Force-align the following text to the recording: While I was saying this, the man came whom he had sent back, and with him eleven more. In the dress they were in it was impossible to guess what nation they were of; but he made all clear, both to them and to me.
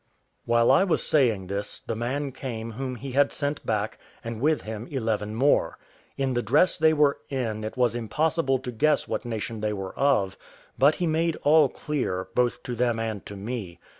While 0.45 0.71
I 0.71 0.83
was 0.83 1.05
saying 1.05 1.45
this, 1.45 1.79
the 1.79 1.95
man 1.95 2.31
came 2.31 2.71
whom 2.71 2.95
he 2.95 3.11
had 3.11 3.31
sent 3.31 3.63
back, 3.63 3.99
and 4.23 4.41
with 4.41 4.63
him 4.63 4.87
eleven 4.89 5.35
more. 5.35 5.77
In 6.17 6.33
the 6.33 6.41
dress 6.41 6.75
they 6.75 6.91
were 6.91 7.19
in 7.29 7.63
it 7.63 7.77
was 7.77 7.93
impossible 7.93 8.57
to 8.57 8.71
guess 8.71 9.07
what 9.07 9.25
nation 9.25 9.61
they 9.61 9.73
were 9.73 9.93
of; 9.95 10.37
but 10.75 10.95
he 10.95 11.05
made 11.05 11.35
all 11.43 11.69
clear, 11.69 12.29
both 12.33 12.63
to 12.63 12.73
them 12.73 12.99
and 12.99 13.23
to 13.27 13.35
me. 13.35 13.79